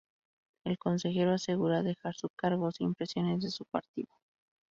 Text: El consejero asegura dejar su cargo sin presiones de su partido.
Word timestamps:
El 0.65 0.79
consejero 0.79 1.31
asegura 1.31 1.83
dejar 1.83 2.15
su 2.15 2.29
cargo 2.29 2.71
sin 2.71 2.95
presiones 2.95 3.43
de 3.43 3.51
su 3.51 3.65
partido. 3.65 4.09